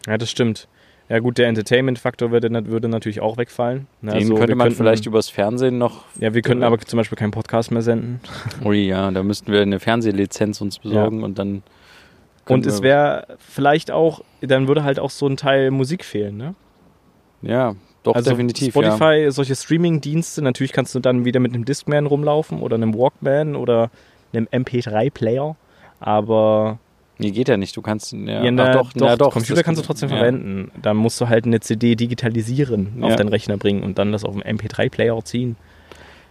[0.06, 0.68] Ja, das stimmt.
[1.10, 3.88] Ja gut, der Entertainment-Faktor würde, würde natürlich auch wegfallen.
[4.00, 6.04] Ne, Den also könnte man könnten- vielleicht übers Fernsehen noch.
[6.20, 8.20] Ja, wir könnten aber zum Beispiel keinen Podcast mehr senden.
[8.64, 11.64] Ui, ja, da müssten wir eine Fernsehlizenz uns besorgen und dann.
[12.46, 16.54] Und es wäre vielleicht auch, dann würde halt auch so ein Teil Musik fehlen, ne?
[17.42, 18.74] Ja, doch, also definitiv.
[18.76, 18.82] ja.
[18.96, 23.56] Spotify, solche Streaming-Dienste, natürlich kannst du dann wieder mit einem Discman rumlaufen oder einem Walkman
[23.56, 23.90] oder
[24.32, 25.56] einem MP3-Player.
[25.98, 26.78] Aber
[27.20, 27.76] Nee, geht ja nicht.
[27.76, 28.12] Du kannst.
[28.12, 29.32] Ja, ja, na, ach, doch, na, doch.
[29.32, 30.16] Computer kannst du trotzdem ja.
[30.16, 30.70] verwenden.
[30.80, 33.16] Dann musst du halt eine CD digitalisieren, auf Ja.
[33.16, 35.56] deinen Rechner bringen und dann das auf dem MP3-Player ziehen.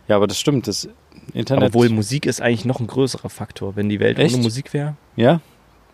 [0.08, 0.68] Ja, aber das stimmt.
[0.68, 0.90] Das
[1.34, 1.70] Internet.
[1.70, 3.76] Obwohl Musik ist eigentlich noch ein größerer Faktor.
[3.76, 4.34] Wenn die Welt Echt?
[4.34, 5.42] ohne Musik wäre, Ja?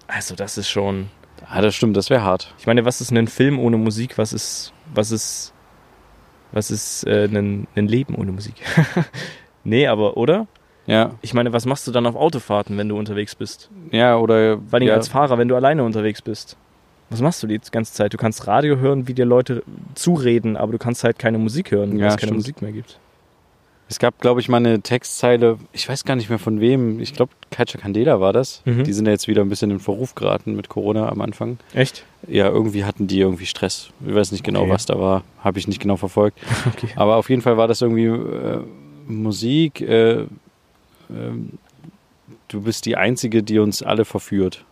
[0.07, 1.07] also das ist schon.
[1.49, 2.53] Ah, das stimmt, das wäre hart.
[2.57, 4.17] Ich meine, was ist ein Film ohne Musik?
[4.17, 5.53] Was ist, was ist,
[6.53, 8.55] was ist äh, ein, ein Leben ohne Musik?
[9.63, 10.47] nee, aber, oder?
[10.87, 13.69] Ja, Ich meine, was machst du dann auf Autofahrten, wenn du unterwegs bist?
[13.91, 14.57] ja, oder.
[14.69, 16.55] Vor allem ja, als Fahrer, wenn du alleine unterwegs bist.
[17.09, 18.13] Was machst du die ganze Zeit?
[18.13, 21.93] Du kannst Radio hören, wie dir Leute zureden, aber du kannst halt keine Musik hören,
[21.93, 22.37] weil Ja, es keine stimmt.
[22.37, 22.99] Musik mehr gibt.
[23.87, 27.13] Es gab, glaube ich, mal eine Textzeile, ich weiß gar nicht mehr von wem, ich
[27.13, 28.63] glaube, Kaija Candela war das.
[28.65, 28.83] Mhm.
[28.83, 31.59] Die sind ja jetzt wieder ein bisschen in Verruf geraten mit Corona am Anfang.
[31.75, 32.03] Echt?
[32.27, 33.89] Ja, irgendwie hatten die irgendwie Stress.
[34.07, 34.71] Ich weiß nicht genau, Okay.
[34.71, 35.23] was da war.
[35.43, 36.39] Habe ich nicht genau verfolgt.
[36.75, 36.87] Okay.
[36.95, 38.61] Aber auf jeden Fall war das irgendwie äh,
[39.07, 39.81] Musik.
[39.81, 40.25] Äh,
[41.09, 44.63] du bist die Einzige, die uns alle verführt.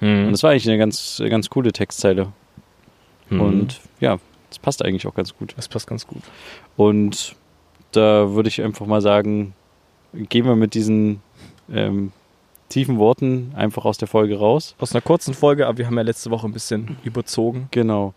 [0.00, 0.30] Und Mhm.
[0.32, 2.32] das war eigentlich eine ganz, ganz coole Textzeile.
[3.28, 3.40] Mhm.
[3.40, 5.54] Und ja, das passt eigentlich auch ganz gut.
[5.56, 6.22] das passt ganz gut.
[6.76, 7.36] Und
[7.92, 9.54] da würde ich einfach mal sagen,
[10.14, 11.20] gehen wir mit diesen
[11.72, 12.12] ähm,
[12.68, 14.74] tiefen Worten einfach aus der Folge raus.
[14.78, 17.68] Aus einer kurzen Folge, aber wir haben ja letzte Woche ein bisschen überzogen.
[17.70, 18.14] Genau.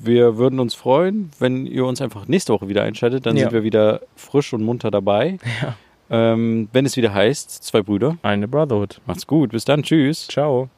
[0.00, 3.24] wir würden uns freuen, wenn ihr uns einfach nächste Woche wieder einschaltet.
[3.26, 3.44] Dann Ja.
[3.44, 5.38] sind wir wieder frisch und munter dabei.
[5.62, 5.76] Ja.
[6.14, 8.16] Ähm, wenn es wieder heißt, zwei Brüder.
[8.22, 9.00] Eine Brotherhood.
[9.06, 9.50] Macht's gut.
[9.50, 9.82] Bis dann.
[9.82, 10.28] Tschüss.
[10.28, 10.68] Ciao.